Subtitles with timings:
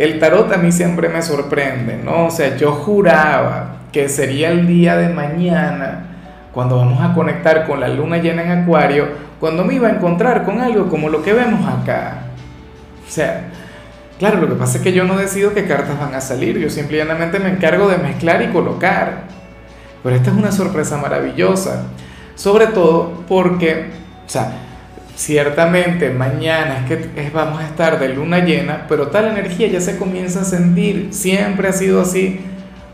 [0.00, 2.24] el tarot a mí siempre me sorprende, ¿no?
[2.24, 6.06] O sea, yo juraba que sería el día de mañana,
[6.52, 10.44] cuando vamos a conectar con la luna llena en Acuario, cuando me iba a encontrar
[10.44, 12.22] con algo como lo que vemos acá.
[13.06, 13.50] O sea,
[14.18, 16.70] claro, lo que pasa es que yo no decido qué cartas van a salir, yo
[16.70, 19.24] simplemente me encargo de mezclar y colocar.
[20.02, 21.82] Pero esta es una sorpresa maravillosa,
[22.36, 23.90] sobre todo porque,
[24.24, 24.50] o sea,
[25.16, 29.98] Ciertamente mañana es que vamos a estar de luna llena, pero tal energía ya se
[29.98, 32.40] comienza a sentir, siempre ha sido así,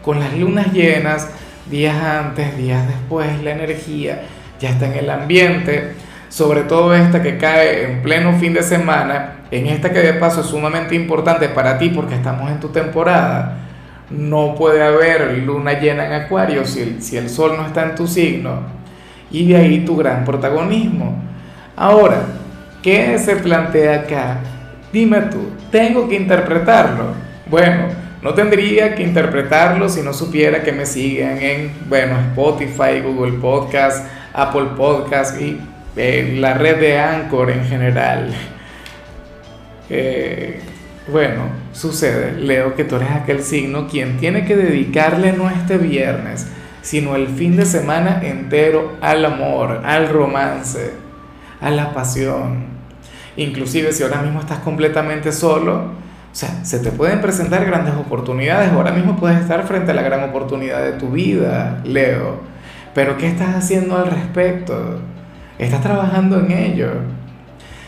[0.03, 1.29] con las lunas llenas,
[1.71, 4.23] días antes, días después, la energía
[4.61, 5.93] ya está en el ambiente,
[6.29, 10.41] sobre todo esta que cae en pleno fin de semana, en esta que de paso
[10.41, 13.59] es sumamente importante para ti porque estamos en tu temporada,
[14.11, 17.95] no puede haber luna llena en acuario si el, si el sol no está en
[17.95, 18.61] tu signo,
[19.31, 21.23] y de ahí tu gran protagonismo.
[21.79, 22.23] Ahora,
[22.83, 24.39] ¿qué se plantea acá?
[24.91, 27.09] Dime tú, ¿tengo que interpretarlo?
[27.51, 27.89] Bueno,
[28.23, 34.07] no tendría que interpretarlo si no supiera que me siguen en, bueno, Spotify, Google Podcast,
[34.33, 35.61] Apple Podcast y
[36.41, 38.33] la red de Anchor en general.
[39.91, 40.59] Eh,
[41.13, 41.43] bueno,
[41.75, 46.47] sucede, leo que tú eres aquel signo quien tiene que dedicarle no este viernes,
[46.81, 51.05] sino el fin de semana entero al amor, al romance
[51.61, 52.67] a la pasión.
[53.37, 58.73] Inclusive si ahora mismo estás completamente solo, o sea, se te pueden presentar grandes oportunidades.
[58.73, 62.41] Ahora mismo puedes estar frente a la gran oportunidad de tu vida, Leo.
[62.95, 65.01] Pero ¿qué estás haciendo al respecto?
[65.59, 66.91] ¿Estás trabajando en ello?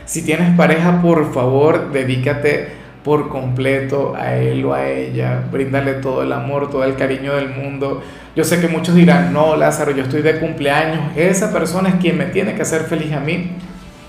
[0.07, 5.43] Si tienes pareja, por favor, dedícate por completo a él o a ella.
[5.51, 8.03] Bríndale todo el amor, todo el cariño del mundo.
[8.37, 11.17] Yo sé que muchos dirán, no, Lázaro, yo estoy de cumpleaños.
[11.17, 13.53] Esa persona es quien me tiene que hacer feliz a mí.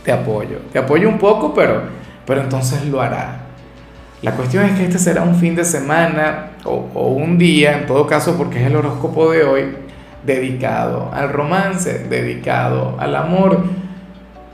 [0.03, 0.59] Te apoyo.
[0.71, 1.83] Te apoyo un poco, pero,
[2.25, 3.41] pero entonces lo hará.
[4.21, 7.85] La cuestión es que este será un fin de semana o, o un día, en
[7.85, 9.63] todo caso, porque es el horóscopo de hoy,
[10.23, 13.63] dedicado al romance, dedicado al amor.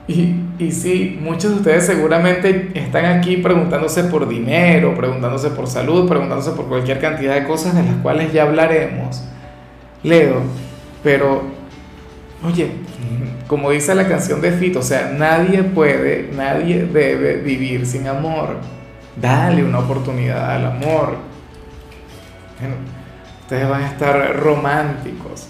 [0.07, 6.07] Y, y sí, muchos de ustedes seguramente están aquí preguntándose por dinero, preguntándose por salud,
[6.07, 9.23] preguntándose por cualquier cantidad de cosas de las cuales ya hablaremos.
[10.03, 10.41] Leo,
[11.03, 11.41] pero,
[12.43, 12.69] oye,
[13.47, 18.57] como dice la canción de Fito, o sea, nadie puede, nadie debe vivir sin amor.
[19.19, 21.17] Dale una oportunidad al amor.
[22.59, 22.75] Bueno,
[23.41, 25.47] ustedes van a estar románticos.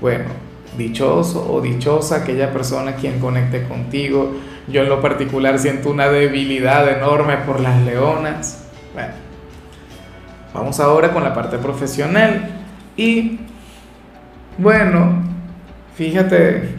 [0.00, 0.26] Bueno,
[0.76, 4.36] dichoso o dichosa aquella persona quien conecte contigo.
[4.68, 8.68] Yo en lo particular siento una debilidad enorme por las leonas.
[8.94, 9.12] Bueno,
[10.54, 12.50] vamos ahora con la parte profesional.
[12.96, 13.40] Y
[14.58, 15.22] bueno,
[15.96, 16.76] fíjate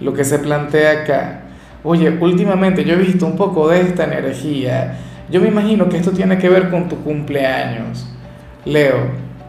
[0.00, 1.40] lo que se plantea acá.
[1.82, 4.98] Oye, últimamente yo he visto un poco de esta energía.
[5.30, 8.08] Yo me imagino que esto tiene que ver con tu cumpleaños.
[8.64, 8.96] Leo,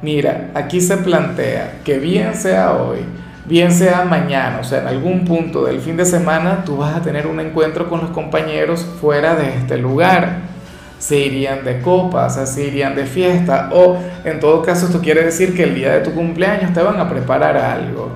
[0.02, 3.00] mira, aquí se plantea que bien sea hoy,
[3.48, 7.02] bien sea mañana, o sea, en algún punto del fin de semana, tú vas a
[7.02, 10.58] tener un encuentro con los compañeros fuera de este lugar
[11.00, 15.56] se irían de copas, se irían de fiesta, o en todo caso esto quiere decir
[15.56, 18.12] que el día de tu cumpleaños te van a preparar algo.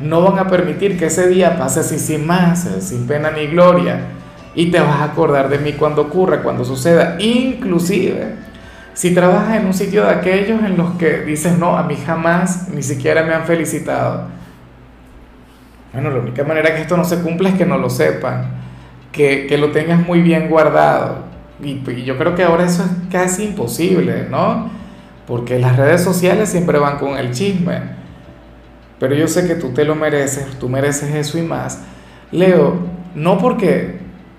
[0.00, 4.00] No van a permitir que ese día pase así sin más, sin pena ni gloria,
[4.54, 8.34] y te vas a acordar de mí cuando ocurra, cuando suceda, inclusive
[8.94, 12.68] si trabajas en un sitio de aquellos en los que dices, no, a mí jamás
[12.68, 14.39] ni siquiera me han felicitado.
[15.92, 18.50] Bueno, la única manera que esto no se cumpla es que no lo sepan,
[19.12, 21.30] que, que lo tengas muy bien guardado
[21.62, 24.70] y, yo creo que ahora eso es casi imposible, ¿no?
[25.26, 27.80] Porque las redes sociales siempre van con el chisme.
[28.98, 31.82] Pero yo sé que tú te lo mereces, tú mereces eso y más.
[32.32, 32.78] Leo,
[33.14, 33.98] no porque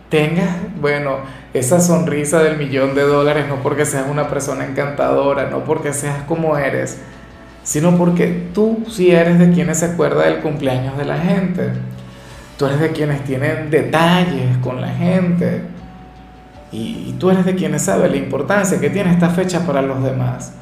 [0.10, 0.50] tengas,
[0.80, 1.18] bueno,
[1.54, 6.24] esa sonrisa del millón de dólares, no porque seas una persona encantadora, no porque seas
[6.24, 7.00] como eres,
[7.72, 11.70] sino porque tú sí eres de quienes se acuerda del cumpleaños de la gente.
[12.58, 15.62] Tú eres de quienes tienen detalles con la gente
[16.74, 20.54] y, tú eres de quienes sabe la importancia que tiene esta fecha para los demás.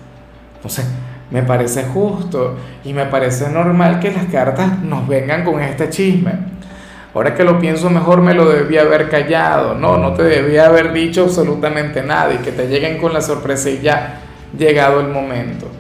[0.58, 0.86] Entonces,
[1.32, 6.34] me parece justo y me parece normal que las cartas nos vengan con este chisme.
[7.16, 10.94] ahora que lo pienso mejor me lo debía haber callado, no, no te debía haber
[10.94, 14.20] dicho absolutamente nada y que te lleguen con la sorpresa y ya,
[14.56, 15.80] llegado el momento.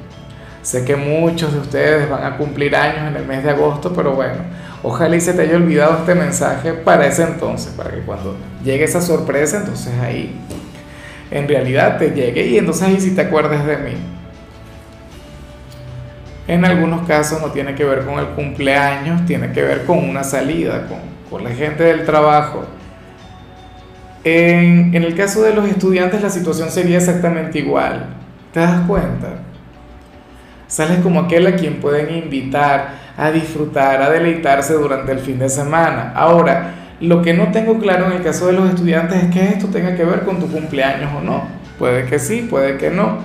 [0.69, 4.13] Sé que muchos de ustedes van a cumplir años en el mes de agosto, pero
[4.13, 4.36] bueno,
[4.83, 8.83] ojalá y se te haya olvidado este mensaje para ese entonces, para que cuando llegue
[8.83, 10.31] esa sorpresa, entonces ahí
[11.31, 13.94] en realidad te llegue y entonces ahí sí te acuerdes de mí.
[16.48, 20.24] En algunos casos no tiene que ver con el cumpleaños, tiene que ver con una
[20.24, 21.00] salida, con,
[21.31, 22.63] con la gente del trabajo.
[24.24, 28.06] En, en el caso de los estudiantes la situación sería exactamente igual.
[28.54, 29.49] ¿Te das cuenta?
[30.69, 35.50] Sales como aquel a quien pueden invitar a disfrutar, a deleitarse durante el fin de
[35.50, 36.13] semana.
[36.16, 39.68] Ahora, lo que no tengo claro en el caso de los estudiantes es que esto
[39.68, 41.44] tenga que ver con tu cumpleaños o no.
[41.77, 43.18] Puede que sí, puede que no.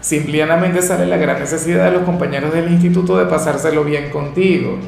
[0.00, 4.78] Simplemente sale la gran necesidad de los compañeros del instituto de pasárselo bien contigo,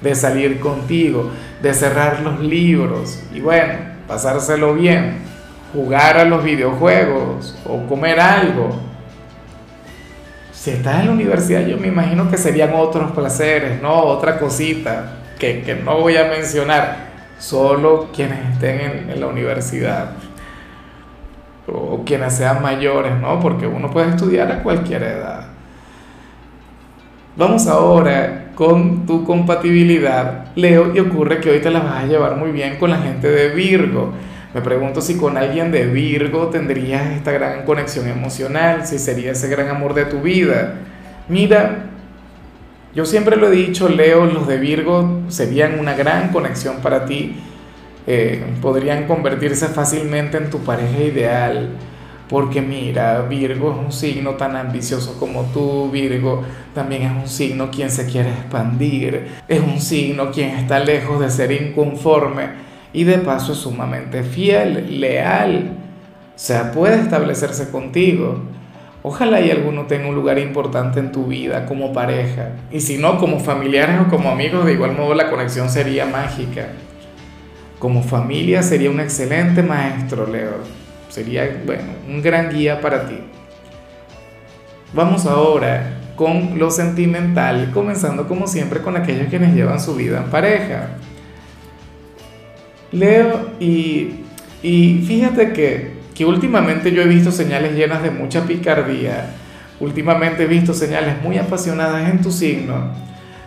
[0.00, 1.30] de salir contigo,
[1.60, 3.74] de cerrar los libros y bueno,
[4.08, 5.18] pasárselo bien,
[5.74, 8.89] jugar a los videojuegos o comer algo.
[10.60, 13.94] Si estás en la universidad yo me imagino que serían otros placeres, ¿no?
[13.94, 16.96] Otra cosita que, que no voy a mencionar
[17.38, 20.10] solo quienes estén en, la universidad
[21.66, 23.40] o quienes sean mayores, ¿no?
[23.40, 25.46] Porque uno puede estudiar a cualquier edad.
[27.36, 32.36] Vamos ahora con tu compatibilidad, Leo, y ocurre que hoy te la vas a llevar
[32.36, 34.12] muy bien con la gente de Virgo.
[34.52, 39.48] Me pregunto si con alguien de Virgo tendrías esta gran conexión emocional, si sería ese
[39.48, 40.74] gran amor de tu vida.
[41.28, 41.84] Mira,
[42.92, 47.36] yo siempre lo he dicho, Leo, los de Virgo serían una gran conexión para ti.
[48.08, 51.68] Eh, podrían convertirse fácilmente en tu pareja ideal.
[52.28, 56.42] Porque mira, Virgo es un signo tan ambicioso como tú, Virgo
[56.74, 61.28] también es un signo quien se quiere expandir, es un signo quien está lejos de
[61.28, 65.76] ser inconforme y de paso es sumamente fiel, leal,
[66.34, 68.40] o sea, puede establecerse contigo.
[69.02, 72.52] Ojalá y alguno tenga un lugar importante en tu vida como pareja.
[72.70, 76.68] Y si no, como familiares o como amigos, de igual modo la conexión sería mágica.
[77.78, 80.58] Como familia sería un excelente maestro, Leo.
[81.10, 83.18] Sería, bueno, un gran guía para ti.
[84.92, 90.30] Vamos ahora con lo sentimental, comenzando como siempre con aquellos quienes llevan su vida en
[90.30, 90.88] pareja.
[92.92, 94.24] Leo, y,
[94.62, 99.30] y fíjate que que últimamente yo he visto señales llenas de mucha picardía,
[99.80, 102.92] últimamente he visto señales muy apasionadas en tu signo,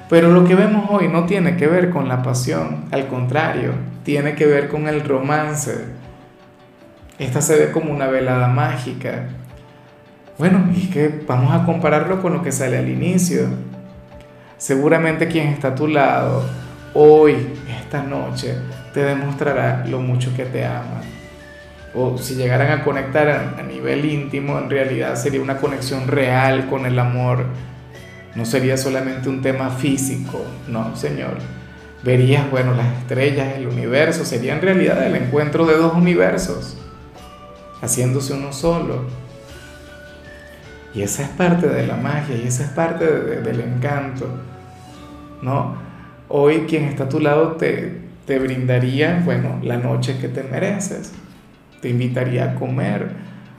[0.10, 3.74] pero lo que vemos hoy no tiene que ver con la pasión, al contrario,
[4.04, 5.86] tiene que ver con el romance.
[7.20, 9.26] Esta se ve como una velada mágica.
[10.40, 13.50] Bueno, y que vamos a compararlo con lo que sale al inicio.
[14.58, 16.44] Seguramente quien está a tu lado
[16.96, 17.36] hoy,
[17.70, 18.56] esta noche,
[18.94, 21.02] te demostrará lo mucho que te ama
[21.96, 26.86] o si llegaran a conectar a, nivel íntimo, en realidad sería una conexión real con
[26.86, 27.46] el amor.
[28.36, 31.38] No sería solamente un tema físico, no, Señor.
[32.04, 36.78] Verías, bueno, las estrellas, el universo, sería en realidad el encuentro de dos universos,
[37.82, 39.06] haciéndose uno solo.
[40.96, 44.28] Y esa es parte de la magia y esa es parte del encanto,
[45.42, 45.76] ¿no?
[46.28, 51.14] Hoy quien está a tu lado te, te brindaría, bueno, la noche que te mereces
[51.82, 53.12] te invitaría a comer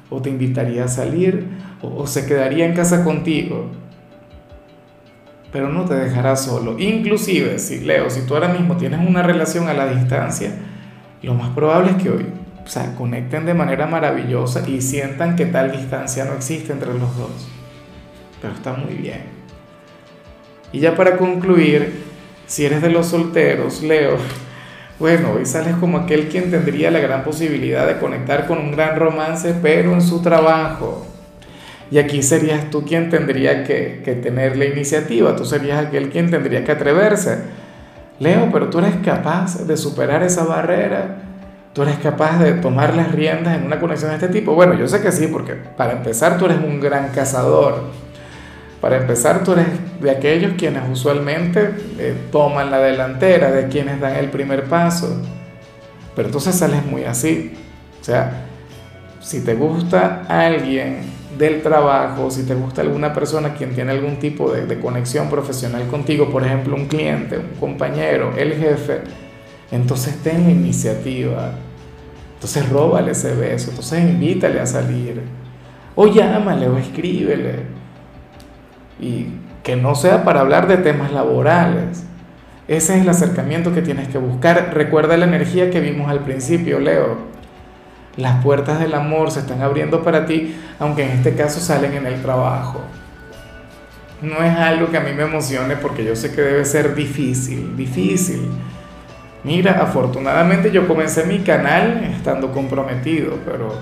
[0.08, 1.46] o te invitaría a salir
[1.82, 3.70] o, se quedaría en casa contigo.
[5.52, 6.78] Pero no te dejará solo.
[6.78, 10.50] Inclusive, si Leo, si tú ahora mismo tienes una relación a la distancia,
[11.22, 12.26] lo más probable es que hoy
[12.64, 17.16] o sea, conecten de manera maravillosa y sientan que tal distancia no existe entre los
[17.16, 17.48] dos.
[18.40, 19.20] Pero está muy bien.
[20.72, 22.02] Y ya para concluir,
[22.46, 24.16] si eres de los solteros, Leo,
[24.98, 28.96] bueno, hoy sales como aquel quien tendría la gran posibilidad de conectar con un gran
[28.96, 31.06] romance, pero en su trabajo.
[31.90, 36.30] Y aquí serías tú quien tendría que, que tener la iniciativa, tú serías aquel quien
[36.30, 37.38] tendría que atreverse.
[38.20, 41.16] Leo, pero tú eres capaz de superar esa barrera,
[41.72, 44.54] tú eres capaz de tomar las riendas en una conexión de este tipo.
[44.54, 47.82] Bueno, yo sé que sí, porque para empezar tú eres un gran cazador
[48.84, 49.64] para empezar, tú eres
[49.98, 55.22] de aquellos quienes usualmente eh, toman la delantera, de quienes dan el primer paso.
[56.14, 57.54] Pero entonces sales muy así.
[57.98, 58.44] O sea,
[59.22, 60.98] si te gusta alguien
[61.38, 65.86] del trabajo, si te gusta alguna persona quien tiene algún tipo de, de conexión profesional
[65.86, 69.00] contigo, por ejemplo, un cliente, un compañero, el jefe,
[69.72, 71.52] entonces ten la iniciativa.
[72.34, 75.22] Entonces róbale ese beso, entonces invítale a salir.
[75.94, 77.83] O llámale o escríbele
[79.00, 79.26] y
[79.62, 82.04] que no sea para hablar de temas laborales,
[82.66, 84.70] Ese es el acercamiento que tienes que buscar.
[84.72, 87.18] Recuerda la energía que vimos al principio, Leo.
[88.16, 92.06] Las puertas del amor se están abriendo para ti, aunque en este caso salen en
[92.06, 92.80] el trabajo.
[94.22, 97.76] No es algo que a mí me emocione porque yo sé que debe ser difícil,
[97.76, 98.48] difícil.
[99.42, 103.74] Mira, afortunadamente yo comencé mi canal estando comprometido, pero,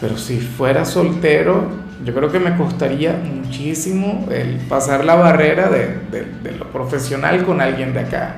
[0.00, 1.64] pero si fuera soltero,
[2.04, 7.94] yo creo que me costaría muchísimo el pasar la barrera de, lo profesional con alguien
[7.94, 8.36] de acá,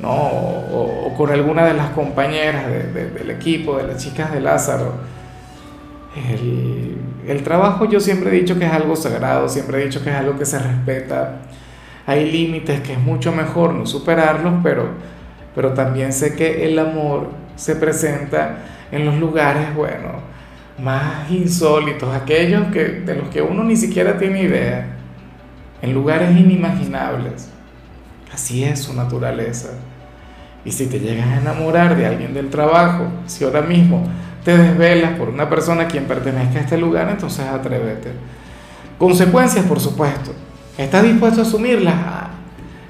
[0.00, 0.10] ¿no?
[0.10, 4.94] O, con alguna de las compañeras del equipo, de las chicas de Lázaro.
[6.30, 10.10] El, el trabajo yo siempre he dicho que es algo sagrado, siempre he dicho que
[10.10, 11.40] es algo que se respeta.
[12.06, 14.90] Hay límites que es mucho mejor no superarlos, pero,
[15.54, 18.58] pero también sé que el amor se presenta
[18.92, 20.35] en los lugares, bueno,
[20.78, 24.96] más insólitos, aquellos que, de los que uno ni siquiera tiene idea,
[25.82, 27.48] en lugares inimaginables.
[28.32, 29.70] Así es su naturaleza.
[30.64, 34.06] Y si te llegas a enamorar de alguien del trabajo, si ahora mismo
[34.44, 38.10] te desvelas por una persona a quien pertenezca a este lugar, entonces atrévete.
[38.98, 40.32] Consecuencias, por supuesto.
[40.76, 41.94] ¿Estás dispuesto a asumirlas?
[41.96, 42.30] Ah,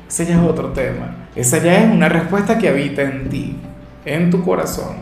[0.09, 1.28] ese ya es otro tema.
[1.35, 3.57] Esa ya es una respuesta que habita en ti,
[4.05, 4.97] en tu corazón.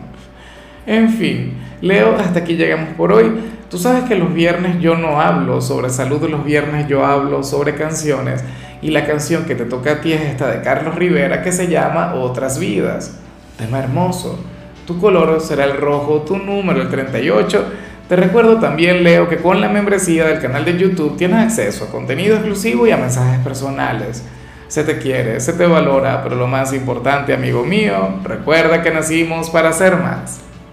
[0.85, 3.31] En fin, Leo, hasta aquí llegamos por hoy.
[3.69, 7.75] Tú sabes que los viernes yo no hablo sobre salud, los viernes yo hablo sobre
[7.75, 8.43] canciones
[8.81, 11.67] y la canción que te toca a ti es esta de Carlos Rivera que se
[11.67, 13.19] llama Otras Vidas.
[13.57, 14.39] Tema hermoso.
[14.85, 17.65] Tu color será el rojo, tu número el 38.
[18.07, 21.91] Te recuerdo también, Leo, que con la membresía del canal de YouTube tienes acceso a
[21.91, 24.23] contenido exclusivo y a mensajes personales.
[24.67, 29.49] Se te quiere, se te valora, pero lo más importante, amigo mío, recuerda que nacimos
[29.49, 30.44] para ser más.